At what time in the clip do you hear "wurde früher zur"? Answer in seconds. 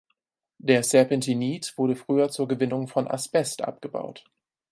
1.77-2.47